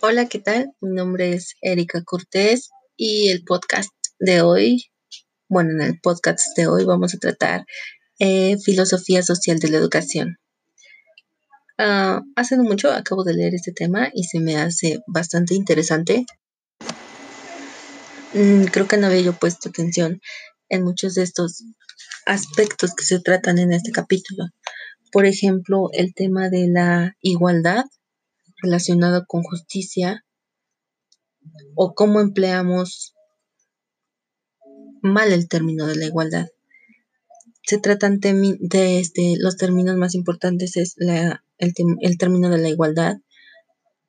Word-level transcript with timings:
Hola, 0.00 0.28
¿qué 0.28 0.38
tal? 0.38 0.72
Mi 0.82 0.94
nombre 0.94 1.32
es 1.32 1.54
Erika 1.62 2.02
Cortés 2.04 2.68
y 2.96 3.30
el 3.30 3.44
podcast 3.44 3.90
de 4.18 4.42
hoy, 4.42 4.84
bueno, 5.48 5.70
en 5.70 5.80
el 5.80 6.00
podcast 6.00 6.54
de 6.54 6.66
hoy 6.66 6.84
vamos 6.84 7.14
a 7.14 7.18
tratar 7.18 7.64
eh, 8.18 8.58
filosofía 8.58 9.22
social 9.22 9.58
de 9.58 9.70
la 9.70 9.78
educación. 9.78 10.36
Uh, 11.78 12.20
hace 12.36 12.58
no 12.58 12.64
mucho 12.64 12.92
acabo 12.92 13.24
de 13.24 13.34
leer 13.34 13.54
este 13.54 13.72
tema 13.72 14.10
y 14.12 14.24
se 14.24 14.38
me 14.38 14.56
hace 14.56 14.98
bastante 15.06 15.54
interesante. 15.54 16.26
Mm, 18.34 18.64
creo 18.64 18.86
que 18.86 18.98
no 18.98 19.06
había 19.06 19.22
yo 19.22 19.32
puesto 19.32 19.70
atención 19.70 20.20
en 20.68 20.84
muchos 20.84 21.14
de 21.14 21.22
estos 21.22 21.64
aspectos 22.26 22.94
que 22.94 23.04
se 23.04 23.20
tratan 23.20 23.58
en 23.58 23.72
este 23.72 23.92
capítulo. 23.92 24.44
Por 25.10 25.24
ejemplo, 25.24 25.88
el 25.94 26.12
tema 26.12 26.50
de 26.50 26.68
la 26.68 27.16
igualdad 27.22 27.86
relacionado 28.62 29.24
con 29.26 29.42
justicia 29.42 30.24
o 31.74 31.94
cómo 31.94 32.20
empleamos 32.20 33.14
mal 35.02 35.32
el 35.32 35.48
término 35.48 35.86
de 35.86 35.96
la 35.96 36.06
igualdad. 36.06 36.46
Se 37.62 37.78
tratan 37.78 38.20
de 38.20 39.00
este, 39.00 39.34
los 39.38 39.56
términos 39.56 39.96
más 39.96 40.14
importantes 40.14 40.76
es 40.76 40.94
la, 40.96 41.42
el, 41.58 42.18
término 42.18 42.48
de 42.48 42.58
la 42.58 42.68
igualdad, 42.68 43.16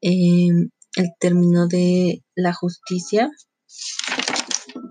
em, 0.02 0.70
el 0.96 1.10
término 1.20 1.68
de 1.68 2.24
la 2.36 2.54
justicia 2.54 3.32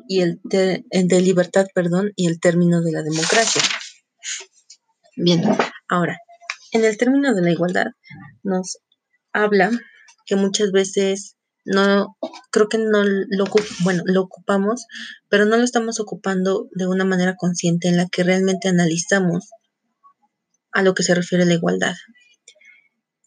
y 0.08 0.20
el, 0.20 0.40
de 0.42 1.20
libertad, 1.20 1.66
perdón, 1.74 2.12
y 2.16 2.26
el 2.26 2.40
término 2.40 2.82
de 2.82 2.92
la 2.92 3.02
democracia. 3.02 3.62
Bien, 5.16 5.42
ahora, 5.88 6.18
en 6.72 6.84
el 6.84 6.96
término 6.96 7.34
de 7.34 7.42
la 7.42 7.50
igualdad 7.50 7.86
nos 8.42 8.78
habla 9.36 9.70
que 10.24 10.36
muchas 10.36 10.72
veces 10.72 11.36
no, 11.64 12.16
creo 12.50 12.68
que 12.68 12.78
no 12.78 13.02
lo, 13.04 13.44
bueno, 13.80 14.02
lo 14.06 14.22
ocupamos, 14.22 14.86
pero 15.28 15.44
no 15.44 15.56
lo 15.56 15.64
estamos 15.64 15.98
ocupando 16.00 16.68
de 16.72 16.86
una 16.86 17.04
manera 17.04 17.34
consciente 17.36 17.88
en 17.88 17.96
la 17.96 18.06
que 18.08 18.22
realmente 18.22 18.68
analizamos 18.68 19.50
a 20.72 20.82
lo 20.82 20.94
que 20.94 21.02
se 21.02 21.14
refiere 21.14 21.44
la 21.44 21.54
igualdad. 21.54 21.94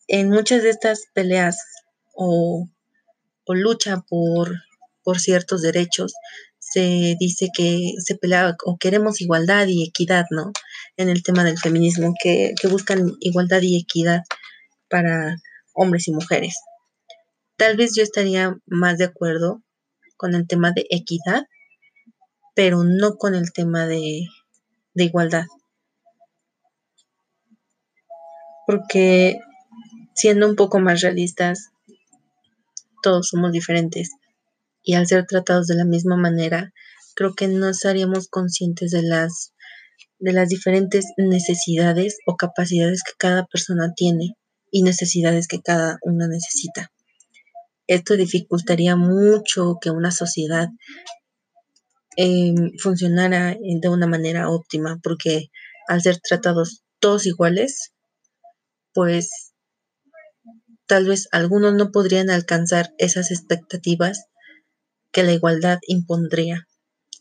En 0.08 0.30
muchas 0.30 0.64
de 0.64 0.69
estas 0.69 1.03
peleas 1.14 1.58
o, 2.14 2.69
o 3.45 3.53
lucha 3.53 4.03
por, 4.08 4.56
por 5.03 5.19
ciertos 5.19 5.62
derechos, 5.62 6.14
se 6.59 7.16
dice 7.19 7.50
que 7.53 7.94
se 7.97 8.16
pelea 8.16 8.56
o 8.66 8.78
queremos 8.78 9.22
igualdad 9.22 9.67
y 9.67 9.84
equidad, 9.84 10.25
¿no? 10.30 10.52
En 10.97 11.09
el 11.09 11.23
tema 11.23 11.44
del 11.44 11.58
feminismo, 11.58 12.14
que, 12.22 12.53
que 12.59 12.67
buscan 12.67 13.16
igualdad 13.19 13.62
y 13.62 13.80
equidad 13.80 14.22
para 14.88 15.36
hombres 15.80 16.08
y 16.08 16.11
mujeres. 16.11 16.55
Tal 17.55 17.77
vez 17.77 17.94
yo 17.95 18.03
estaría 18.03 18.55
más 18.67 18.97
de 18.97 19.05
acuerdo 19.05 19.63
con 20.17 20.35
el 20.35 20.47
tema 20.47 20.72
de 20.72 20.85
equidad, 20.89 21.44
pero 22.53 22.83
no 22.83 23.16
con 23.16 23.33
el 23.33 23.52
tema 23.53 23.88
de, 23.88 24.27
de 24.94 25.03
igualdad. 25.03 25.45
Porque 28.67 29.39
siendo 30.16 30.47
un 30.47 30.55
poco 30.55 30.80
más 30.80 31.02
realistas, 31.02 31.69
todos 33.02 33.30
somos 33.30 33.53
diferentes 33.53 34.11
y 34.83 34.95
al 34.95 35.07
ser 35.07 35.25
tratados 35.25 35.67
de 35.67 35.75
la 35.75 35.85
misma 35.85 36.17
manera, 36.17 36.73
creo 37.16 37.33
que 37.33 37.47
no 37.47 37.69
estaríamos 37.69 38.27
conscientes 38.27 38.91
de 38.91 39.03
las 39.03 39.53
de 40.19 40.33
las 40.33 40.50
diferentes 40.50 41.05
necesidades 41.16 42.17
o 42.25 42.35
capacidades 42.35 43.03
que 43.03 43.13
cada 43.17 43.45
persona 43.45 43.94
tiene 43.95 44.35
y 44.72 44.84
necesidades 44.84 45.48
que 45.48 45.62
cada 45.62 45.98
una 46.02 46.28
necesita. 46.28 46.92
Esto 47.88 48.16
dificultaría 48.16 48.95
mucho 48.95 49.78
que 49.81 49.89
una 49.89 50.12
sociedad 50.12 50.70
em, 52.17 52.72
funcionara 52.78 53.56
de 53.59 53.90
una 53.90 54.07
manera 54.07 54.50
óptima, 54.50 55.00
porque 55.02 55.50
al 55.88 56.02
ser 56.02 56.19
tratados 56.19 56.84
todos 57.00 57.25
iguales, 57.25 57.94
pues 58.94 59.53
tal 60.86 61.07
vez 61.07 61.28
algunos 61.31 61.74
no 61.74 61.91
podrían 61.91 62.30
alcanzar 62.30 62.94
esas 62.97 63.31
expectativas 63.31 64.25
que 65.12 65.24
la 65.24 65.34
igualdad 65.34 65.80
impondría, 65.88 66.68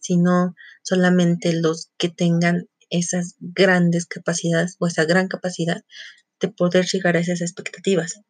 sino 0.00 0.54
solamente 0.82 1.52
los 1.52 1.90
que 1.98 2.08
tengan 2.08 2.68
esas 2.90 3.36
grandes 3.40 4.06
capacidades 4.06 4.76
o 4.78 4.86
esa 4.86 5.04
gran 5.04 5.28
capacidad 5.28 5.82
de 6.40 6.48
poder 6.48 6.86
llegar 6.86 7.16
a 7.16 7.20
esas 7.20 7.40
expectativas. 7.40 8.20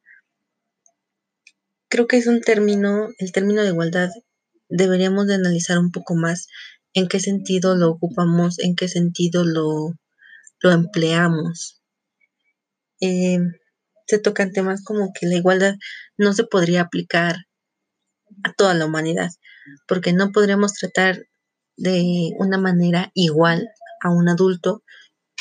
Creo 1.88 2.06
que 2.06 2.18
es 2.18 2.26
un 2.26 2.40
término, 2.40 3.08
el 3.18 3.32
término 3.32 3.62
de 3.62 3.68
igualdad, 3.68 4.10
deberíamos 4.68 5.26
de 5.26 5.34
analizar 5.34 5.78
un 5.78 5.90
poco 5.90 6.14
más 6.14 6.48
en 6.92 7.08
qué 7.08 7.20
sentido 7.20 7.74
lo 7.76 7.90
ocupamos, 7.90 8.58
en 8.58 8.74
qué 8.76 8.88
sentido 8.88 9.44
lo, 9.44 9.94
lo 10.60 10.72
empleamos. 10.72 11.80
Eh, 13.00 13.38
se 14.06 14.18
tocan 14.18 14.52
temas 14.52 14.82
como 14.82 15.12
que 15.12 15.26
la 15.26 15.36
igualdad 15.36 15.74
no 16.16 16.32
se 16.32 16.44
podría 16.44 16.82
aplicar 16.82 17.36
a 18.42 18.52
toda 18.54 18.74
la 18.74 18.86
humanidad, 18.86 19.30
porque 19.86 20.12
no 20.12 20.32
podríamos 20.32 20.74
tratar 20.74 21.26
de 21.76 22.32
una 22.38 22.58
manera 22.58 23.10
igual 23.14 23.68
a 24.02 24.10
un 24.10 24.28
adulto 24.28 24.82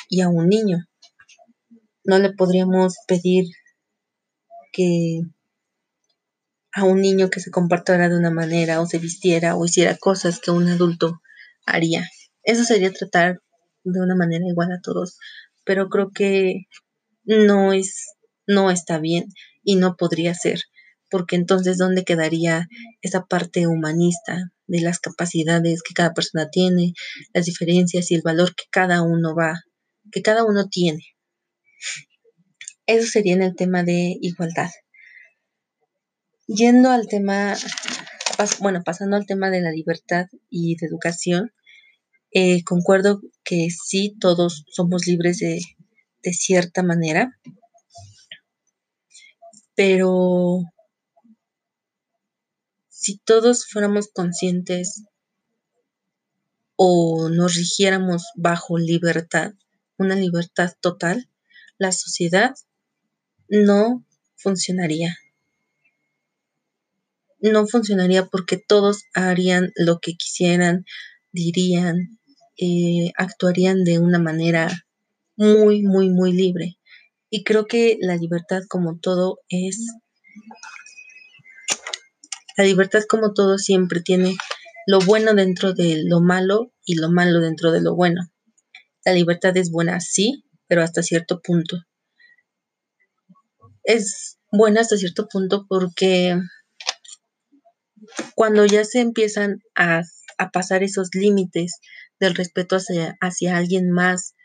y 0.09 0.21
a 0.21 0.29
un 0.29 0.47
niño 0.47 0.87
no 2.07 2.17
le 2.17 2.33
podríamos 2.33 2.95
pedir 3.07 3.45
que 4.71 5.21
a 6.73 6.83
un 6.85 7.01
niño 7.01 7.29
que 7.29 7.39
se 7.39 7.51
comportara 7.51 8.09
de 8.09 8.17
una 8.17 8.31
manera 8.31 8.81
o 8.81 8.85
se 8.85 8.97
vistiera 8.97 9.55
o 9.55 9.65
hiciera 9.65 9.97
cosas 9.97 10.39
que 10.39 10.51
un 10.51 10.67
adulto 10.67 11.21
haría. 11.65 12.09
Eso 12.43 12.63
sería 12.63 12.93
tratar 12.93 13.41
de 13.83 14.01
una 14.01 14.15
manera 14.15 14.45
igual 14.47 14.71
a 14.71 14.81
todos, 14.81 15.17
pero 15.65 15.89
creo 15.89 16.11
que 16.11 16.67
no 17.25 17.73
es 17.73 18.13
no 18.47 18.71
está 18.71 18.99
bien 18.99 19.25
y 19.63 19.75
no 19.75 19.97
podría 19.97 20.33
ser, 20.33 20.61
porque 21.09 21.35
entonces 21.35 21.77
dónde 21.77 22.05
quedaría 22.05 22.67
esa 23.01 23.25
parte 23.25 23.67
humanista 23.67 24.51
de 24.67 24.79
las 24.79 24.99
capacidades 24.99 25.83
que 25.83 25.93
cada 25.93 26.13
persona 26.13 26.49
tiene, 26.49 26.93
las 27.33 27.45
diferencias 27.45 28.11
y 28.11 28.15
el 28.15 28.21
valor 28.21 28.55
que 28.55 28.63
cada 28.71 29.01
uno 29.01 29.35
va, 29.35 29.63
que 30.09 30.21
cada 30.21 30.45
uno 30.45 30.69
tiene. 30.69 31.16
Eso 32.85 33.07
sería 33.07 33.33
en 33.33 33.41
el 33.41 33.55
tema 33.55 33.83
de 33.83 34.17
igualdad. 34.21 34.69
Yendo 36.47 36.89
al 36.89 37.07
tema, 37.07 37.55
bueno, 38.59 38.81
pasando 38.85 39.17
al 39.17 39.25
tema 39.25 39.49
de 39.49 39.61
la 39.61 39.71
libertad 39.71 40.27
y 40.49 40.77
de 40.77 40.87
educación, 40.87 41.51
eh, 42.31 42.63
concuerdo 42.63 43.21
que 43.43 43.67
sí, 43.69 44.15
todos 44.19 44.63
somos 44.69 45.07
libres 45.07 45.39
de, 45.39 45.59
de 46.23 46.33
cierta 46.33 46.83
manera, 46.83 47.37
pero 49.75 50.63
si 52.87 53.17
todos 53.19 53.67
fuéramos 53.67 54.07
conscientes 54.07 55.05
o 56.75 57.29
nos 57.29 57.55
rigiéramos 57.55 58.25
bajo 58.35 58.77
libertad, 58.77 59.53
una 59.97 60.15
libertad 60.15 60.73
total, 60.81 61.29
la 61.77 61.91
sociedad 61.91 62.55
no 63.47 64.05
funcionaría. 64.35 65.17
No 67.39 67.67
funcionaría 67.67 68.25
porque 68.25 68.57
todos 68.57 69.03
harían 69.13 69.71
lo 69.75 69.99
que 69.99 70.13
quisieran, 70.13 70.85
dirían, 71.31 72.19
eh, 72.57 73.11
actuarían 73.15 73.83
de 73.83 73.99
una 73.99 74.19
manera 74.19 74.69
muy, 75.35 75.83
muy, 75.83 76.09
muy 76.09 76.33
libre. 76.33 76.77
Y 77.29 77.43
creo 77.43 77.67
que 77.67 77.97
la 78.01 78.15
libertad 78.15 78.61
como 78.67 78.99
todo 78.99 79.39
es... 79.49 79.85
La 82.57 82.63
libertad 82.63 83.03
como 83.07 83.33
todo 83.33 83.59
siempre 83.59 84.01
tiene 84.01 84.35
lo 84.87 84.99
bueno 84.99 85.35
dentro 85.35 85.73
de 85.73 86.03
lo 86.05 86.21
malo 86.21 86.71
y 86.85 86.95
lo 86.95 87.11
malo 87.11 87.39
dentro 87.39 87.71
de 87.71 87.81
lo 87.81 87.95
bueno. 87.95 88.31
La 89.05 89.13
libertad 89.13 89.55
es 89.57 89.69
buena, 89.69 89.99
sí, 89.99 90.43
pero 90.67 90.83
hasta 90.83 91.03
cierto 91.03 91.41
punto. 91.41 91.77
Es 93.83 94.37
buena 94.51 94.81
hasta 94.81 94.97
cierto 94.97 95.27
punto 95.27 95.65
porque 95.67 96.37
cuando 98.35 98.65
ya 98.65 98.83
se 98.83 98.99
empiezan 98.99 99.61
a, 99.75 100.03
pasar 100.53 100.83
esos 100.83 101.09
límites 101.13 101.79
del 102.19 102.35
respeto 102.35 102.75
hacia, 102.75 103.17
hacia 103.21 103.57
alguien 103.57 103.89
más, 103.89 104.35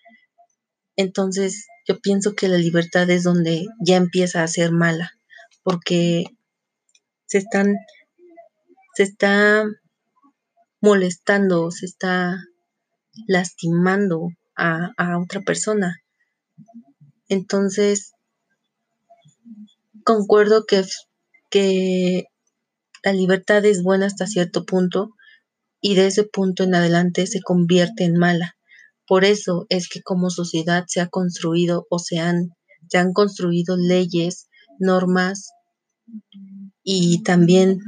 entonces 0.97 1.67
yo 1.87 2.01
pienso 2.01 2.35
que 2.35 2.49
la 2.49 2.57
libertad 2.57 3.09
es 3.11 3.25
donde 3.25 3.67
ya 3.81 3.97
empieza 3.97 4.43
a 4.43 4.49
ser 4.49 4.73
mala, 4.73 5.13
porque 5.63 6.25
se 7.27 7.39
están, 7.39 7.77
se 8.95 9.03
está 9.03 9.65
molestando, 10.81 11.71
se 11.71 11.87
está 11.87 12.43
lastimando 13.27 14.29
a, 14.57 14.93
a 14.97 15.19
otra 15.19 15.41
persona. 15.41 15.99
Entonces, 17.29 18.13
concuerdo 20.05 20.65
que 20.67 20.85
que 21.53 22.25
la 23.05 23.13
libertad 23.13 23.65
es 23.65 23.83
buena 23.83 24.07
hasta 24.07 24.27
cierto 24.27 24.65
punto 24.65 25.15
y 25.81 25.95
de 25.95 26.07
ese 26.07 26.25
punto 26.25 26.65
en 26.65 26.75
adelante 26.75 27.27
se 27.27 27.43
convierte 27.43 28.05
en 28.05 28.17
mala. 28.17 28.57
Por 29.07 29.25
eso 29.25 29.67
es 29.69 29.89
que 29.89 30.01
como 30.03 30.31
sociedad 30.31 30.85
se 30.89 31.01
ha 31.01 31.09
construido 31.09 31.87
o 31.91 31.99
se 31.99 32.19
han, 32.19 32.55
se 32.89 32.99
han 32.99 33.13
construido 33.13 33.77
leyes, 33.77 34.49
normas 34.79 35.51
y 36.83 37.23
también 37.23 37.79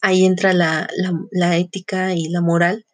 ahí 0.00 0.24
entra 0.24 0.52
la, 0.52 0.88
la, 1.30 1.56
ética 1.56 2.14
y 2.14 2.28
la 2.28 2.40
moral 2.40 2.84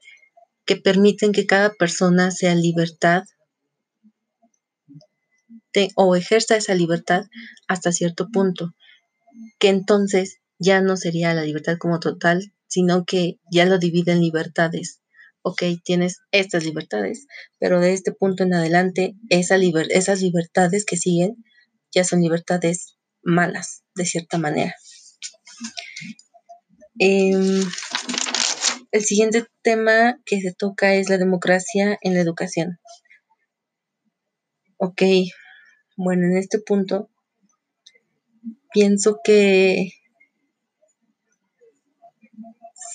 que 0.66 0.76
permiten 0.76 1.32
que 1.32 1.46
cada 1.46 1.72
persona 1.72 2.30
sea 2.30 2.54
libertad 2.54 3.22
o 5.96 6.16
ejerza 6.16 6.56
esa 6.56 6.74
libertad 6.74 7.24
hasta 7.68 7.92
cierto 7.92 8.28
punto, 8.32 8.74
que 9.58 9.68
entonces 9.68 10.38
ya 10.58 10.80
no 10.80 10.96
sería 10.96 11.34
la 11.34 11.42
libertad 11.42 11.76
como 11.78 11.98
total, 11.98 12.52
sino 12.66 13.04
que 13.04 13.38
ya 13.50 13.66
lo 13.66 13.78
divide 13.78 14.12
en 14.12 14.20
libertades. 14.20 15.00
Ok, 15.42 15.62
tienes 15.84 16.20
estas 16.30 16.64
libertades, 16.64 17.26
pero 17.58 17.80
de 17.80 17.92
este 17.92 18.12
punto 18.12 18.44
en 18.44 18.54
adelante, 18.54 19.16
esa 19.28 19.56
esas 19.56 20.20
libertades 20.20 20.84
que 20.84 20.96
siguen 20.96 21.44
ya 21.92 22.04
son 22.04 22.20
libertades 22.20 22.96
malas, 23.22 23.82
de 23.94 24.06
cierta 24.06 24.38
manera. 24.38 24.74
Em, 26.98 27.62
el 28.92 29.04
siguiente 29.04 29.46
tema 29.62 30.18
que 30.24 30.40
se 30.40 30.52
toca 30.52 30.94
es 30.94 31.08
la 31.08 31.18
democracia 31.18 31.98
en 32.02 32.14
la 32.14 32.20
educación. 32.20 32.78
Ok, 34.76 35.02
bueno, 35.96 36.26
en 36.26 36.36
este 36.36 36.58
punto 36.58 37.10
pienso 38.72 39.18
que 39.22 39.92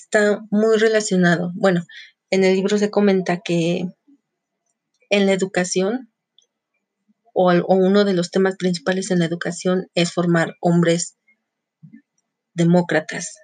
está 0.03 0.41
muy 0.49 0.77
relacionado. 0.77 1.51
Bueno, 1.55 1.85
en 2.29 2.43
el 2.43 2.55
libro 2.55 2.77
se 2.77 2.89
comenta 2.89 3.41
que 3.43 3.85
en 5.09 5.25
la 5.25 5.33
educación, 5.33 6.11
o, 7.33 7.51
uno 7.67 8.03
de 8.03 8.13
los 8.13 8.31
temas 8.31 8.55
principales 8.57 9.11
en 9.11 9.19
la 9.19 9.25
educación 9.25 9.87
es 9.93 10.11
formar 10.11 10.55
hombres 10.61 11.17
demócratas. 12.53 13.35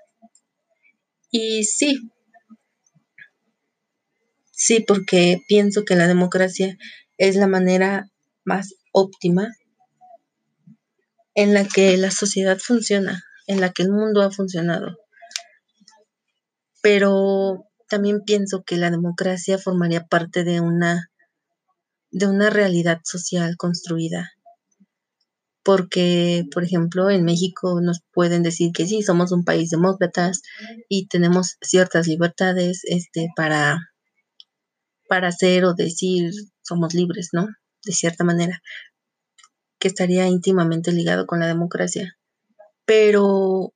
Y 1.29 1.63
sí, 1.63 2.11
sí, 4.51 4.79
porque 4.81 5.39
pienso 5.47 5.85
que 5.85 5.95
la 5.95 6.07
democracia 6.07 6.77
es 7.17 7.35
la 7.35 7.47
manera 7.47 8.09
más 8.43 8.73
óptima 8.93 9.53
en 11.35 11.53
la 11.53 11.67
que 11.67 11.97
la 11.97 12.11
sociedad 12.11 12.57
funciona, 12.57 13.23
en 13.47 13.59
la 13.59 13.71
que 13.71 13.83
el 13.83 13.91
mundo 13.91 14.21
ha 14.21 14.31
funcionado. 14.31 14.97
Pero 16.81 17.65
también 17.89 18.21
pienso 18.25 18.63
que 18.63 18.77
la 18.77 18.91
democracia 18.91 19.57
formaría 19.57 20.05
parte 20.05 20.43
de 20.43 20.61
una 20.61 21.09
de 22.13 22.27
una 22.27 22.49
realidad 22.51 23.01
social 23.03 23.57
construida. 23.57 24.31
Porque, 25.63 26.43
por 26.53 26.63
ejemplo, 26.63 27.09
en 27.09 27.23
México 27.23 27.81
nos 27.81 28.01
pueden 28.11 28.43
decir 28.43 28.71
que 28.71 28.85
sí, 28.85 29.01
somos 29.01 29.31
un 29.31 29.43
país 29.43 29.69
demócratas 29.69 30.41
y 30.89 31.07
tenemos 31.07 31.57
ciertas 31.61 32.05
libertades 32.07 32.81
este, 32.83 33.29
para, 33.35 33.79
para 35.07 35.29
hacer 35.29 35.65
o 35.65 35.73
decir 35.73 36.31
somos 36.61 36.93
libres, 36.93 37.29
¿no? 37.31 37.47
De 37.85 37.93
cierta 37.93 38.23
manera 38.23 38.61
que 39.79 39.89
estaría 39.89 40.27
íntimamente 40.27 40.93
ligado 40.93 41.27
con 41.27 41.41
la 41.41 41.47
democracia. 41.47 42.17
Pero, 42.85 43.73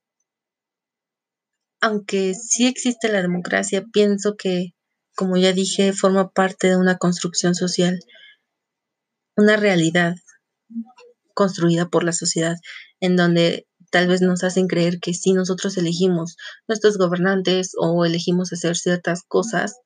aunque 1.82 2.34
sí 2.34 2.66
existe 2.66 3.12
la 3.12 3.20
democracia, 3.20 3.84
pienso 3.92 4.34
que, 4.36 4.74
como 5.14 5.36
ya 5.36 5.52
dije, 5.52 5.92
forma 5.92 6.30
parte 6.30 6.68
de 6.68 6.78
una 6.78 6.96
construcción 6.96 7.54
social, 7.54 8.00
una 9.36 9.56
realidad 9.56 10.14
construida 11.34 11.88
por 11.88 12.04
la 12.04 12.12
sociedad, 12.12 12.56
en 13.00 13.16
donde 13.16 13.66
tal 13.90 14.08
vez 14.08 14.22
nos 14.22 14.44
hacen 14.44 14.66
creer 14.66 15.00
que 15.00 15.12
si 15.12 15.34
nosotros 15.34 15.76
elegimos 15.76 16.36
nuestros 16.66 16.96
gobernantes 16.96 17.72
o 17.78 18.06
elegimos 18.06 18.52
hacer 18.52 18.76
ciertas 18.76 19.22
cosas, 19.22 19.76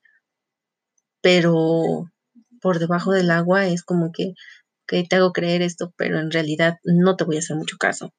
pero 1.21 2.12
por 2.62 2.79
debajo 2.79 3.12
del 3.12 3.31
agua 3.31 3.67
es 3.67 3.82
como 3.82 4.12
que 4.12 4.35
te 4.87 5.17
hago 5.17 5.32
creer 5.32 5.62
esto, 5.62 5.93
pero 5.97 6.19
en 6.20 6.31
realidad 6.31 6.79
no 6.85 7.17
te 7.17 7.25
voy 7.25 7.37
a 7.37 7.38
hacer 7.38 7.56
mucho 7.56 7.76
caso. 7.79 8.12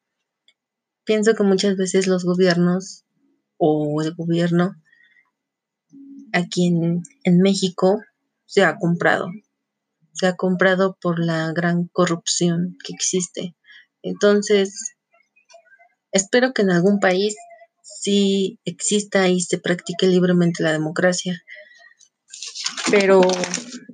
Pienso 1.06 1.36
que 1.36 1.44
muchas 1.44 1.78
veces 1.78 2.08
los 2.08 2.24
gobiernos 2.24 3.06
o 3.58 4.02
el 4.02 4.16
gobierno 4.16 4.76
aquí 6.32 6.68
en, 6.68 7.04
en 7.24 7.38
México 7.40 8.02
se 8.46 8.64
ha 8.64 8.78
comprado. 8.78 9.28
Se 10.14 10.28
ha 10.28 10.36
comprado 10.36 10.98
por 11.02 11.20
la 11.20 11.52
gran 11.54 11.88
corrupción 11.88 12.78
que 12.84 12.94
existe. 12.94 13.56
Entonces, 14.02 14.96
espero 16.12 16.54
que 16.54 16.62
en 16.62 16.72
algún 16.72 17.00
país 17.00 17.36
sí 17.82 18.60
exista 18.66 19.28
y 19.28 19.42
se 19.42 19.60
practique 19.60 20.08
libremente 20.08 20.64
la 20.64 20.72
democracia. 20.72 21.42
Pero 22.90 23.22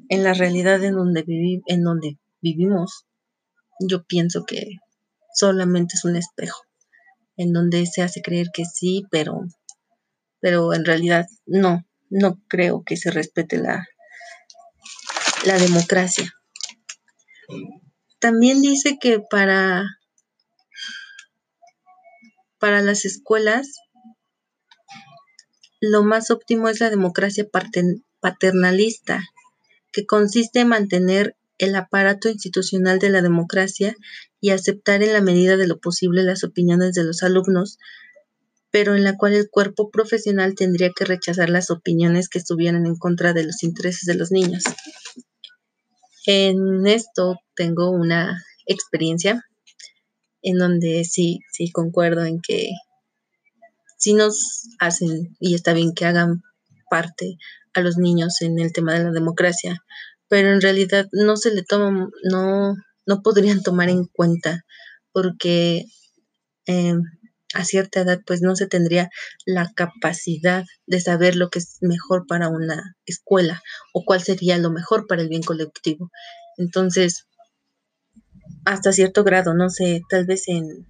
en 0.10 0.24
la 0.24 0.34
realidad 0.34 0.84
en 0.84 0.96
donde, 0.96 1.24
viví, 1.24 1.62
en 1.68 1.84
donde 1.84 2.18
vivimos, 2.42 3.06
yo 3.80 4.04
pienso 4.04 4.46
que 4.46 4.80
solamente 5.34 5.96
es 5.96 6.04
un 6.04 6.16
espejo 6.16 6.62
en 7.38 7.54
donde 7.54 7.86
se 7.86 8.02
hace 8.02 8.22
creer 8.22 8.48
que 8.54 8.66
sí, 8.66 9.06
pero, 9.10 9.40
pero 10.42 10.74
en 10.74 10.84
realidad 10.84 11.26
no, 11.46 11.86
no 12.10 12.42
creo 12.50 12.84
que 12.84 12.98
se 12.98 13.12
respete 13.12 13.58
la, 13.58 13.88
la 15.46 15.58
democracia. 15.58 16.34
También 18.20 18.62
dice 18.62 18.98
que 19.00 19.22
para, 19.22 19.86
para 22.58 22.82
las 22.82 23.06
escuelas 23.06 23.80
lo 25.80 26.04
más 26.04 26.30
óptimo 26.32 26.68
es 26.68 26.82
la 26.82 26.90
democracia 26.90 27.48
paternalista, 28.20 29.24
que 29.92 30.06
consiste 30.06 30.62
en 30.62 30.70
mantener 30.70 31.36
el 31.58 31.76
aparato 31.76 32.30
institucional 32.30 33.00
de 33.00 33.10
la 33.10 33.22
democracia 33.22 33.96
y 34.40 34.52
aceptar 34.52 35.04
en 35.04 35.14
la 35.14 35.22
medida 35.22 35.58
de 35.58 35.68
lo 35.68 35.80
posible 35.80 36.24
las 36.24 36.44
opiniones 36.44 36.94
de 36.94 37.04
los 37.04 37.22
alumnos, 37.22 37.78
pero 38.72 38.96
en 38.96 39.04
la 39.04 39.18
cual 39.18 39.34
el 39.34 39.50
cuerpo 39.50 39.90
profesional 39.90 40.56
tendría 40.56 40.92
que 40.96 41.06
rechazar 41.06 41.50
las 41.50 41.70
opiniones 41.70 42.30
que 42.30 42.40
estuvieran 42.40 42.86
en 42.86 42.96
contra 42.96 43.34
de 43.34 43.44
los 43.44 43.64
intereses 43.64 44.06
de 44.06 44.16
los 44.16 44.32
niños. 44.32 44.64
En 46.26 46.86
esto 46.88 47.38
tengo 47.56 47.90
una 47.90 48.44
experiencia 48.66 49.44
en 50.42 50.58
donde 50.58 51.04
sí, 51.04 51.40
sí 51.52 51.72
concuerdo 51.72 52.24
en 52.24 52.40
que 52.42 52.70
sí 53.98 54.14
nos 54.14 54.70
hacen, 54.80 55.36
y 55.40 55.56
está 55.56 55.74
bien 55.74 55.94
que 55.94 56.06
hagan 56.06 56.44
parte 56.90 57.38
a 57.74 57.82
los 57.82 57.98
niños 57.98 58.42
en 58.42 58.60
el 58.60 58.74
tema 58.74 58.94
de 58.94 59.04
la 59.06 59.12
democracia, 59.12 59.84
pero 60.28 60.54
en 60.54 60.62
realidad 60.62 61.08
no 61.12 61.38
se 61.38 61.54
le 61.54 61.64
toma, 61.64 62.10
no, 62.24 62.76
no 63.06 63.22
podrían 63.22 63.64
tomar 63.64 63.90
en 63.90 64.06
cuenta 64.06 64.66
porque 65.12 65.86
eh, 66.68 66.96
a 67.54 67.64
cierta 67.66 68.02
edad 68.02 68.20
pues 68.26 68.42
no 68.42 68.56
se 68.56 68.68
tendría 68.68 69.10
la 69.46 69.72
capacidad 69.74 70.66
de 70.86 71.00
saber 71.02 71.36
lo 71.36 71.50
que 71.50 71.60
es 71.60 71.78
mejor 71.82 72.28
para 72.28 72.48
una 72.48 72.96
escuela 73.06 73.62
o 73.94 74.04
cuál 74.06 74.22
sería 74.22 74.58
lo 74.58 74.70
mejor 74.70 75.08
para 75.08 75.22
el 75.22 75.30
bien 75.30 75.42
colectivo. 75.42 76.12
Entonces, 76.58 77.26
hasta 78.66 78.92
cierto 78.92 79.24
grado, 79.24 79.54
no 79.54 79.70
sé, 79.70 80.02
tal 80.10 80.26
vez 80.26 80.48
en, 80.48 80.86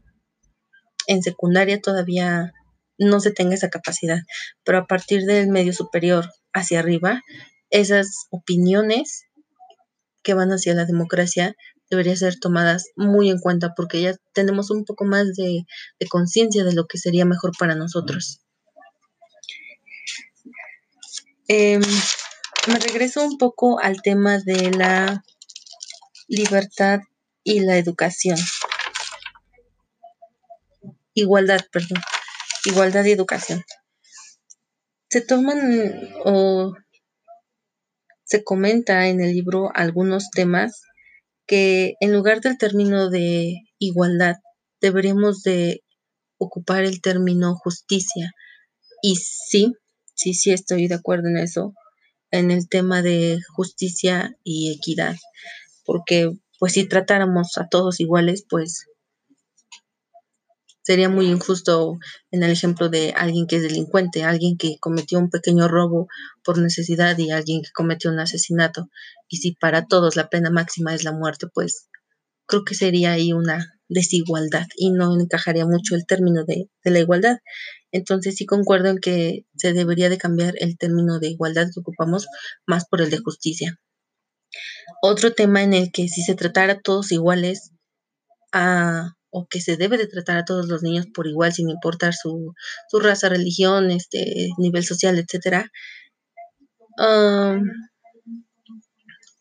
en 1.07 1.21
secundaria 1.23 1.79
todavía 1.79 2.51
no 2.99 3.19
se 3.19 3.31
tenga 3.31 3.55
esa 3.55 3.69
capacidad, 3.69 4.19
pero 4.63 4.77
a 4.77 4.85
partir 4.85 5.23
del 5.23 5.47
medio 5.47 5.73
superior 5.73 6.29
hacia 6.53 6.79
arriba, 6.79 7.21
esas 7.69 8.27
opiniones 8.29 9.23
que 10.21 10.33
van 10.33 10.51
hacia 10.51 10.75
la 10.75 10.85
democracia 10.85 11.55
deberían 11.89 12.17
ser 12.17 12.39
tomadas 12.39 12.91
muy 12.95 13.29
en 13.29 13.39
cuenta 13.39 13.73
porque 13.75 14.01
ya 14.01 14.15
tenemos 14.33 14.69
un 14.69 14.85
poco 14.85 15.05
más 15.05 15.33
de, 15.35 15.65
conciencia 16.09 16.63
de 16.63 16.73
lo 16.73 16.85
que 16.85 16.97
sería 16.97 17.25
mejor 17.25 17.51
para 17.57 17.75
nosotros. 17.75 18.41
Em, 21.47 21.81
me 22.67 22.79
regreso 22.79 23.23
un 23.23 23.37
poco 23.37 23.79
al 23.79 24.01
tema 24.03 24.37
de 24.37 24.69
la 24.71 25.23
libertad 26.27 26.99
y 27.43 27.61
la 27.61 27.77
educación. 27.77 28.37
Igualdad, 31.15 31.61
perdón. 31.71 32.01
Igualdad 32.65 33.05
y 33.05 33.11
educación. 33.11 33.63
Se 35.09 35.21
toman 35.21 35.59
o 36.25 36.73
se 38.25 38.43
comenta 38.43 39.07
en 39.07 39.21
el 39.21 39.31
libro 39.33 39.71
algunos 39.73 40.29
temas 40.29 40.81
que 41.47 41.93
en 41.99 42.13
lugar 42.13 42.41
del 42.41 42.57
término 42.57 43.09
de 43.09 43.55
igualdad 43.79 44.35
deberíamos 44.81 45.41
de 45.41 45.81
ocupar 46.37 46.83
el 46.83 47.01
término 47.01 47.55
justicia. 47.55 48.31
Y 49.01 49.15
sí, 49.15 49.73
sí, 50.13 50.33
sí 50.33 50.51
estoy 50.51 50.87
de 50.87 50.95
acuerdo 50.95 51.29
en 51.29 51.37
eso, 51.37 51.73
en 52.29 52.51
el 52.51 52.69
tema 52.69 53.01
de 53.01 53.39
justicia 53.55 54.35
y 54.43 54.75
equidad, 54.75 55.15
porque 55.85 56.29
pues 56.59 56.73
si 56.73 56.87
tratáramos 56.87 57.57
a 57.57 57.67
todos 57.67 57.99
iguales, 57.99 58.45
pues 58.47 58.85
sería 60.89 61.07
muy 61.07 61.27
injusto 61.27 61.99
en 62.31 62.41
el 62.41 62.49
ejemplo 62.49 62.89
de 62.89 63.13
alguien 63.15 63.45
que 63.45 63.57
es 63.57 63.61
delincuente, 63.61 64.23
alguien 64.23 64.57
que 64.57 64.79
cometió 64.79 65.19
un 65.19 65.29
pequeño 65.29 65.67
robo 65.67 66.07
por 66.43 66.57
necesidad 66.57 67.15
y 67.19 67.29
alguien 67.29 67.61
que 67.61 67.69
cometió 67.71 68.09
un 68.09 68.17
asesinato. 68.17 68.89
Y 69.27 69.37
si 69.37 69.51
para 69.51 69.85
todos 69.85 70.15
la 70.15 70.29
pena 70.29 70.49
máxima 70.49 70.95
es 70.95 71.03
la 71.03 71.11
muerte, 71.11 71.45
pues 71.53 71.89
creo 72.47 72.63
que 72.65 72.73
sería 72.73 73.11
ahí 73.11 73.33
una 73.33 73.79
desigualdad 73.87 74.65
y 74.77 74.89
no 74.89 75.13
encajaría 75.21 75.67
mucho 75.67 75.93
el 75.93 76.07
término 76.07 76.43
de, 76.43 76.71
la 76.83 76.97
igualdad. 76.97 77.37
Entonces 77.91 78.37
sí 78.37 78.47
concuerdo 78.47 78.89
en 78.89 78.97
que 78.97 79.45
se 79.55 79.73
debería 79.73 80.09
de 80.09 80.17
cambiar 80.17 80.55
el 80.57 80.75
término 80.75 81.19
de 81.19 81.27
igualdad 81.27 81.67
que 81.71 81.81
ocupamos 81.81 82.25
más 82.65 82.87
por 82.89 83.01
el 83.01 83.11
de 83.11 83.19
justicia. 83.19 83.79
Otro 85.03 85.33
tema 85.33 85.61
en 85.61 85.73
el 85.73 85.91
que 85.91 86.07
si 86.07 86.23
se 86.23 86.33
tratara 86.33 86.73
a 86.73 86.81
todos 86.81 87.11
iguales 87.11 87.73
a, 88.51 89.13
o 89.31 89.47
que 89.47 89.61
se 89.61 89.77
debe 89.77 89.97
de 89.97 90.07
tratar 90.07 90.37
a 90.37 90.45
todos 90.45 90.67
los 90.67 90.83
niños 90.83 91.07
por 91.13 91.27
igual 91.27 91.53
sin 91.53 91.69
importar 91.69 92.13
su, 92.13 92.53
raza, 92.99 93.29
religión, 93.29 93.91
este, 93.91 94.49
nivel 94.57 94.83
social, 94.83 95.19
etcétera, 95.19 95.71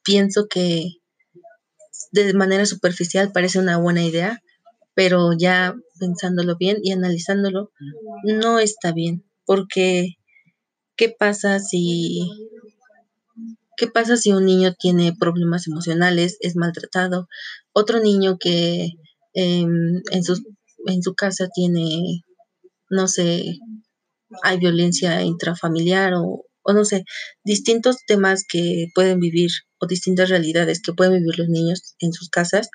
pienso 0.02 0.46
que 0.48 0.84
de 2.12 2.32
manera 2.34 2.64
superficial 2.66 3.32
parece 3.32 3.58
una 3.58 3.78
buena 3.78 4.02
idea, 4.02 4.42
pero 4.94 5.32
ya 5.38 5.74
pensándolo 5.98 6.56
bien 6.56 6.78
y 6.82 6.92
analizándolo, 6.92 7.70
no 8.24 8.58
está 8.58 8.92
bien, 8.92 9.24
porque 9.44 10.16
¿qué 10.96 11.14
pasa 11.16 11.60
si 11.60 12.30
qué 13.76 13.86
pasa 13.86 14.16
si 14.16 14.32
un 14.32 14.44
niño 14.44 14.74
tiene 14.74 15.14
problemas 15.18 15.68
emocionales, 15.68 16.36
es 16.40 16.56
maltratado? 16.56 17.28
Otro 17.72 18.00
niño 18.00 18.38
que 18.38 18.90
en, 19.34 20.24
su, 20.24 20.34
en 20.86 21.02
su 21.02 21.14
casa 21.14 21.48
tiene, 21.54 22.22
no 22.90 23.08
sé, 23.08 23.58
hay 24.42 24.58
violencia 24.58 25.22
intrafamiliar 25.22 26.14
o, 26.14 26.44
o 26.62 26.72
no 26.72 26.84
sé, 26.84 27.04
distintos 27.44 28.04
temas 28.06 28.44
que 28.48 28.88
pueden 28.94 29.20
vivir 29.20 29.50
o 29.78 29.86
distintas 29.86 30.28
realidades 30.28 30.82
que 30.82 30.92
pueden 30.92 31.14
vivir 31.14 31.38
los 31.38 31.48
niños 31.48 31.94
en 32.00 32.12
sus 32.12 32.28
casas, 32.28 32.68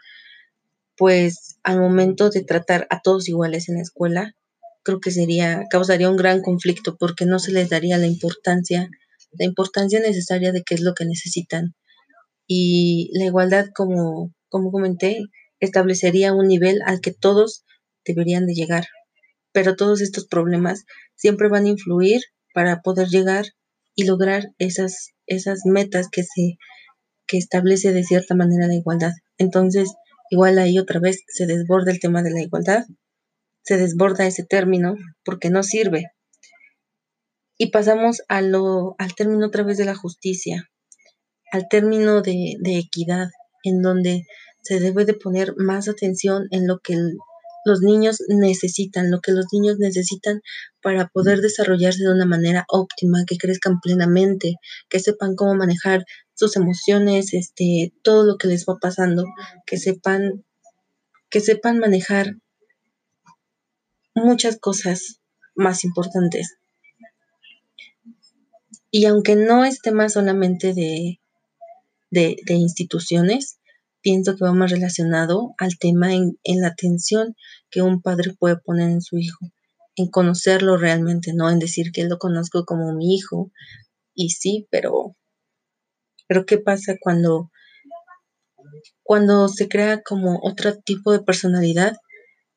pues 0.97 1.57
al 1.63 1.79
momento 1.79 2.29
de 2.29 2.43
tratar 2.43 2.87
a 2.89 3.01
todos 3.01 3.27
iguales 3.27 3.69
en 3.69 3.75
la 3.75 3.81
escuela, 3.81 4.35
creo 4.83 4.99
que 4.99 5.11
sería, 5.11 5.63
causaría 5.69 6.09
un 6.09 6.17
gran 6.17 6.41
conflicto 6.41 6.97
porque 6.97 7.25
no 7.25 7.39
se 7.39 7.51
les 7.51 7.69
daría 7.69 7.97
la 7.97 8.07
importancia, 8.07 8.89
la 9.31 9.45
importancia 9.45 9.99
necesaria 9.99 10.51
de 10.51 10.63
qué 10.63 10.75
es 10.75 10.81
lo 10.81 10.93
que 10.93 11.05
necesitan. 11.05 11.73
Y 12.47 13.09
la 13.17 13.25
igualdad, 13.25 13.67
como, 13.73 14.33
como 14.49 14.71
comenté, 14.71 15.19
establecería 15.63 16.33
un 16.33 16.47
nivel 16.47 16.81
al 16.85 16.99
que 16.99 17.11
todos 17.11 17.63
deberían 18.05 18.45
de 18.45 18.53
llegar. 18.53 18.85
Pero 19.51 19.75
todos 19.75 20.01
estos 20.01 20.27
problemas 20.27 20.85
siempre 21.15 21.47
van 21.47 21.65
a 21.65 21.69
influir 21.69 22.21
para 22.53 22.81
poder 22.81 23.07
llegar 23.07 23.45
y 23.95 24.05
lograr 24.05 24.49
esas, 24.57 25.11
esas 25.27 25.61
metas 25.65 26.07
que 26.11 26.23
se 26.23 26.57
que 27.25 27.37
establece 27.37 27.93
de 27.93 28.03
cierta 28.03 28.35
manera 28.35 28.67
la 28.67 28.75
igualdad. 28.75 29.13
Entonces, 29.37 29.93
igual 30.29 30.59
ahí 30.59 30.77
otra 30.77 30.99
vez 30.99 31.23
se 31.27 31.45
desborda 31.45 31.91
el 31.91 32.01
tema 32.01 32.21
de 32.21 32.31
la 32.31 32.41
igualdad, 32.41 32.83
se 33.63 33.77
desborda 33.77 34.27
ese 34.27 34.43
término 34.43 34.95
porque 35.23 35.49
no 35.49 35.63
sirve. 35.63 36.11
Y 37.57 37.71
pasamos 37.71 38.21
lo, 38.41 38.95
al 38.97 39.15
término 39.15 39.47
otra 39.47 39.63
vez 39.63 39.77
de 39.77 39.85
la 39.85 39.95
justicia, 39.95 40.69
al 41.53 41.69
término 41.69 42.21
de 42.21 42.77
equidad, 42.77 43.29
en 43.63 43.81
donde 43.81 44.25
se 44.61 44.79
debe 44.79 45.05
de 45.05 45.13
poner 45.13 45.55
más 45.57 45.89
atención 45.89 46.47
en 46.51 46.67
lo 46.67 46.79
que 46.79 46.97
los 47.65 47.81
niños 47.81 48.21
necesitan, 48.27 49.11
lo 49.11 49.21
que 49.21 49.31
los 49.31 49.45
niños 49.51 49.77
necesitan 49.79 50.41
para 50.81 51.07
poder 51.07 51.39
desarrollarse 51.39 52.03
de 52.03 52.11
una 52.11 52.25
manera 52.25 52.65
óptima, 52.67 53.23
que 53.25 53.37
crezcan 53.37 53.79
plenamente, 53.79 54.55
que 54.89 54.99
sepan 54.99 55.35
cómo 55.35 55.55
manejar 55.55 56.05
sus 56.33 56.55
emociones, 56.55 57.33
este, 57.33 57.93
todo 58.03 58.23
lo 58.23 58.37
que 58.37 58.47
les 58.47 58.65
va 58.65 58.77
pasando, 58.81 59.25
que 59.65 59.77
sepan, 59.77 60.43
que 61.29 61.39
sepan 61.39 61.79
manejar 61.79 62.35
muchas 64.13 64.57
cosas 64.57 65.19
más 65.55 65.83
importantes. 65.83 66.57
Y 68.91 69.05
aunque 69.05 69.35
no 69.35 69.65
es 69.65 69.81
tema 69.81 70.09
solamente 70.09 70.73
de, 70.73 71.19
de, 72.13 72.53
instituciones, 72.53 73.59
pienso 74.01 74.35
que 74.35 74.45
va 74.45 74.53
más 74.53 74.71
relacionado 74.71 75.53
al 75.57 75.77
tema 75.77 76.13
en, 76.13 76.37
la 76.43 76.67
atención 76.67 77.35
que 77.69 77.81
un 77.81 78.01
padre 78.01 78.33
puede 78.37 78.57
poner 78.57 78.89
en 78.89 79.01
su 79.01 79.17
hijo, 79.17 79.47
en 79.95 80.09
conocerlo 80.09 80.77
realmente, 80.77 81.33
no 81.33 81.49
en 81.49 81.59
decir 81.59 81.91
que 81.91 82.05
lo 82.05 82.17
conozco 82.17 82.65
como 82.65 82.93
mi 82.93 83.15
hijo. 83.15 83.51
Y 84.13 84.29
sí, 84.29 84.67
pero, 84.69 85.15
pero 86.27 86.45
¿qué 86.45 86.59
pasa 86.59 86.95
cuando, 87.01 87.49
cuando 89.01 89.47
se 89.47 89.67
crea 89.67 90.01
como 90.03 90.39
otro 90.43 90.77
tipo 90.77 91.11
de 91.11 91.21
personalidad, 91.21 91.95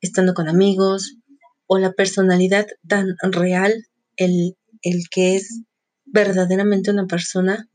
estando 0.01 0.33
con 0.33 0.47
amigos, 0.47 1.17
o 1.65 1.79
la 1.79 1.91
personalidad 1.93 2.67
tan 2.87 3.15
real, 3.31 3.73
el, 4.15 4.55
el 4.83 5.03
que 5.11 5.35
es 5.35 5.63
verdaderamente 6.05 6.91
una 6.91 7.07
persona 7.07 7.67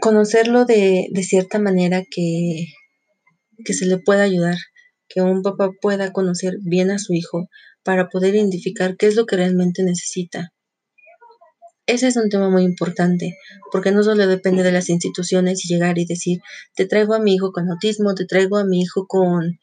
conocerlo 0.00 0.64
de, 0.64 1.08
cierta 1.22 1.58
manera 1.58 2.02
que, 2.10 2.66
que 3.64 3.74
se 3.74 3.86
le 3.86 3.98
pueda 3.98 4.22
ayudar, 4.22 4.56
que 5.08 5.20
un 5.20 5.42
papá 5.42 5.70
pueda 5.80 6.12
conocer 6.12 6.54
bien 6.62 6.90
a 6.90 6.98
su 6.98 7.14
hijo 7.14 7.48
para 7.82 8.08
poder 8.08 8.34
identificar 8.34 8.96
qué 8.96 9.06
es 9.06 9.16
lo 9.16 9.26
que 9.26 9.36
realmente 9.36 9.82
necesita. 9.82 10.52
Ese 11.86 12.08
es 12.08 12.16
un 12.16 12.30
tema 12.30 12.48
muy 12.48 12.62
importante, 12.62 13.36
porque 13.70 13.92
no 13.92 14.02
solo 14.02 14.26
depende 14.26 14.62
de 14.62 14.72
las 14.72 14.88
instituciones 14.88 15.64
y 15.64 15.68
llegar 15.68 15.98
y 15.98 16.06
decir, 16.06 16.38
te 16.74 16.86
traigo 16.86 17.12
a 17.12 17.20
mi 17.20 17.34
hijo 17.34 17.52
con 17.52 17.70
autismo, 17.70 18.14
te 18.14 18.24
traigo 18.24 18.56
a 18.56 18.64
mi 18.64 18.80
hijo 18.80 19.06
con, 19.06 19.58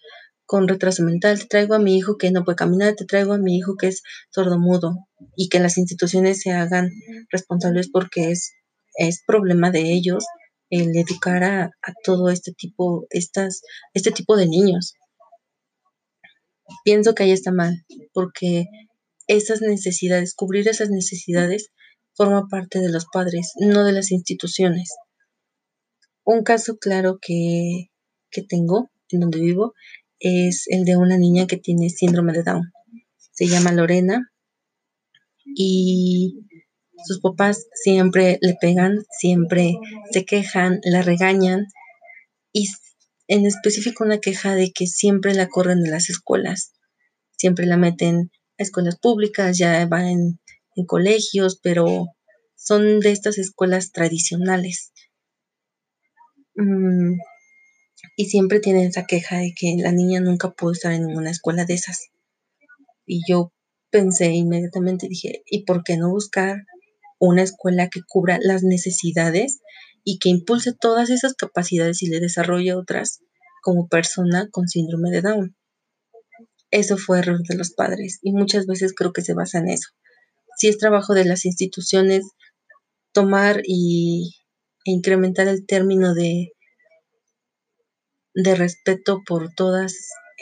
con 0.46 0.68
retraso 0.68 1.02
mental, 1.02 1.40
te 1.40 1.48
traigo 1.48 1.74
a 1.74 1.80
mi 1.80 1.98
hijo 1.98 2.18
que 2.20 2.30
no 2.30 2.44
puede 2.44 2.58
caminar, 2.58 2.94
te 2.94 3.06
traigo 3.06 3.34
a 3.34 3.40
mi 3.40 3.58
hijo 3.58 3.76
que 3.76 3.88
es 3.88 4.04
sordomudo, 4.30 4.98
y 5.36 5.50
que 5.50 5.60
las 5.60 5.80
instituciones 5.80 6.42
se 6.42 6.52
hagan 6.52 6.92
responsables 7.32 7.90
porque 7.90 8.30
es 8.30 8.54
es 9.08 9.24
problema 9.26 9.72
de 9.72 9.92
ellos 9.92 10.26
el 10.70 10.96
educar 10.96 11.44
a, 11.44 11.72
todo 12.04 12.30
este 12.30 12.54
tipo, 12.54 13.06
estas, 13.10 13.62
este 13.94 14.12
tipo 14.12 14.38
de 14.38 14.48
niños. 14.48 14.96
Pienso 16.86 17.14
que 17.14 17.24
ahí 17.24 17.32
está 17.32 17.52
mal, 17.52 17.84
porque 18.14 18.66
esas 19.28 19.62
necesidades, 19.62 20.34
cubrir 20.34 20.68
esas 20.68 20.90
necesidades, 20.90 21.72
forma 22.16 22.48
parte 22.50 22.80
de 22.80 22.90
los 22.90 23.06
padres, 23.12 23.52
no 23.58 23.84
de 23.84 23.92
las 23.92 24.12
instituciones. 24.12 24.90
Un 26.24 26.44
caso 26.44 26.78
claro 26.78 27.18
que, 27.22 27.88
que 28.30 28.44
tengo 28.44 28.92
en 29.10 29.20
donde 29.20 29.40
vivo 29.40 29.74
es 30.20 30.66
el 30.68 30.86
de 30.86 30.96
una 30.96 31.18
niña 31.18 31.48
que 31.48 31.58
tiene 31.58 31.90
síndrome 31.90 32.32
de 32.32 32.44
Down. 32.44 32.72
Se 33.32 33.48
llama 33.48 33.72
Lorena 33.74 34.32
y 35.44 36.48
sus 37.06 37.20
papás 37.22 37.68
siempre 37.74 38.38
le 38.42 38.56
pegan, 38.60 39.00
siempre 39.20 39.78
se 40.12 40.26
quejan, 40.26 40.80
la 40.84 41.02
regañan 41.02 41.68
y 42.54 42.68
en 43.28 43.46
específico 43.46 44.04
una 44.04 44.20
queja 44.20 44.56
de 44.56 44.72
que 44.72 44.88
siempre 44.88 45.34
la 45.34 45.48
corren 45.48 45.84
de 45.84 45.90
las 45.90 46.10
escuelas, 46.10 46.74
siempre 47.38 47.66
la 47.66 47.78
meten 47.78 48.32
a 48.60 48.64
escuelas 48.64 49.00
públicas, 49.00 49.58
ya 49.58 49.86
va 49.86 50.10
en, 50.10 50.40
colegios, 50.88 51.60
pero 51.62 52.08
son 52.56 53.00
de 53.02 53.12
estas 53.12 53.38
escuelas 53.38 53.92
tradicionales. 53.92 54.92
Mm, 56.56 57.20
y 58.16 58.26
siempre 58.26 58.60
tienen 58.60 58.88
esa 58.88 59.06
queja 59.06 59.38
de 59.38 59.54
que 59.56 59.76
la 59.78 59.92
niña 59.92 60.20
nunca 60.20 60.52
pudo 60.52 60.72
estar 60.72 60.92
en 60.92 61.06
ninguna 61.06 61.30
escuela 61.30 61.66
de 61.66 61.76
esas. 61.76 62.10
Y 63.06 63.22
yo 63.30 63.54
pensé 63.92 64.32
inmediatamente, 64.32 65.08
dije, 65.08 65.44
¿y 65.46 65.66
por 65.66 65.84
qué 65.84 65.98
no 65.98 66.10
buscar 66.10 66.64
una 67.22 67.44
escuela 67.44 67.90
que 67.90 68.02
cubra 68.06 68.40
las 68.42 68.64
necesidades 68.64 69.62
y 70.04 70.18
que 70.18 70.30
impulse 70.30 70.74
todas 70.74 71.12
esas 71.12 71.36
capacidades 71.36 72.02
y 72.02 72.08
le 72.08 72.20
desarrolle 72.20 72.74
otras 72.74 73.22
como 73.62 73.88
persona 73.88 74.50
con 74.52 74.68
síndrome 74.68 75.12
de 75.12 75.22
Down. 75.22 75.56
Eso 76.72 76.98
fue 76.98 77.20
error 77.20 77.42
de 77.48 77.56
los 77.56 77.72
padres 77.74 78.20
y 78.24 78.32
muchas 78.32 78.66
veces 78.66 78.94
creo 78.96 79.14
que 79.14 79.22
se 79.22 79.36
basa 79.36 79.60
en 79.60 79.70
eso. 79.70 79.90
Si 80.58 80.68
es 80.68 80.80
trabajo 80.80 81.14
de 81.14 81.26
las 81.26 81.46
instituciones 81.46 82.26
tomar 83.12 83.62
y, 83.66 84.36
e 84.86 84.92
incrementar 84.92 85.48
el 85.48 85.66
término 85.68 86.16
de, 86.16 86.54
de 88.34 88.56
respeto 88.56 89.22
por 89.28 89.54
todas 89.54 89.94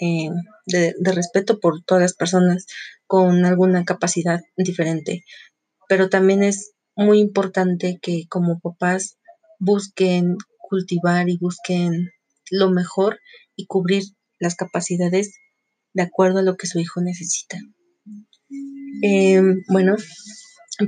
eh, 0.02 0.30
de, 0.66 0.94
respeto 1.14 1.60
por 1.60 1.84
todas 1.84 2.02
las 2.02 2.14
personas 2.14 2.68
con 3.06 3.44
alguna 3.44 3.84
capacidad 3.84 4.40
diferente. 4.56 5.26
Pero 5.90 6.08
también 6.08 6.44
es 6.44 6.72
muy 6.96 7.20
importante 7.20 8.00
que 8.02 8.24
como 8.30 8.60
papás 8.60 9.18
busquen 9.60 10.38
cultivar 10.70 11.28
y 11.30 11.38
busquen 11.38 12.12
lo 12.52 12.70
mejor 12.70 13.20
y 13.56 13.66
cubrir 13.66 14.04
las 14.40 14.56
capacidades 14.56 15.34
de 15.94 16.04
acuerdo 16.04 16.40
a 16.40 16.44
lo 16.44 16.56
que 16.56 16.68
su 16.68 16.80
hijo 16.80 17.02
necesita. 17.02 17.58
Em, 19.02 19.64
bueno, 19.68 19.96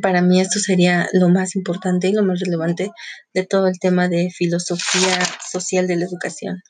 para 0.02 0.22
mí 0.22 0.40
esto 0.40 0.60
sería 0.60 1.08
lo 1.14 1.30
más 1.30 1.56
importante 1.56 2.08
y 2.08 2.14
lo 2.14 2.24
más 2.24 2.40
relevante 2.40 2.92
de 3.34 3.46
todo 3.46 3.68
el 3.68 3.80
tema 3.80 4.08
de 4.08 4.30
filosofía 4.30 5.20
social 5.52 5.88
de 5.88 5.98
la 5.98 6.06
educación. 6.06 6.62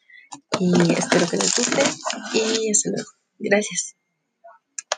Y 0.59 0.71
espero 0.93 1.27
que 1.29 1.37
les 1.37 1.53
guste 1.55 1.81
y 2.33 2.71
hasta 2.71 2.89
luego. 2.89 3.09
Gracias. 3.39 3.95